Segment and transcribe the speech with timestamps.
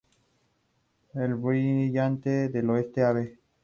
[1.13, 3.29] Del Brillante, al oeste de Av.